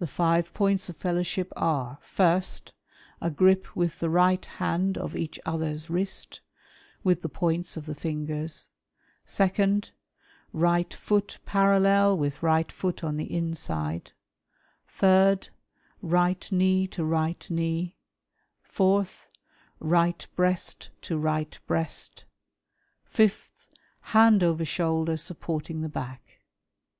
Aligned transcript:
The 0.00 0.08
five 0.08 0.52
points 0.52 0.88
of" 0.88 0.96
fellowship 0.96 1.52
are: 1.54 1.98
first, 2.02 2.72
a 3.20 3.30
grip 3.30 3.76
with 3.76 4.00
the 4.00 4.10
right 4.10 4.44
hand 4.44 4.98
of 4.98 5.14
each 5.14 5.38
other's" 5.46 5.88
wrist, 5.88 6.40
with 7.04 7.22
the 7.22 7.28
points 7.28 7.76
of 7.76 7.86
the 7.86 7.94
fingers: 7.94 8.70
second, 9.24 9.90
right 10.52 10.92
foot 10.92 11.38
parallel" 11.46 12.18
with 12.18 12.42
right 12.42 12.72
foot 12.72 13.04
on 13.04 13.16
the 13.16 13.32
inside: 13.32 14.10
third, 14.88 15.50
right 16.02 16.50
knee 16.50 16.88
to 16.88 17.04
right 17.04 17.48
knee:" 17.48 17.96
fourth, 18.60 19.30
right 19.78 20.26
breast 20.34 20.90
to 21.02 21.16
right 21.16 21.60
breast: 21.68 22.24
fifth, 23.04 23.52
hand 24.00 24.42
over 24.42 24.64
shoulder," 24.64 25.16
supporting 25.28 25.80
the 25.80 25.88
back. 25.88 26.40